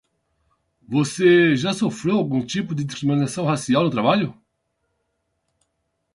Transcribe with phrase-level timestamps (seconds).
[0.87, 4.33] Você já sofreu algum tipo de discriminação racial no trabalho?